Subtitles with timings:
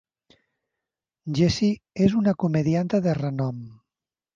[1.41, 3.67] Jessie és una comedianta de renom.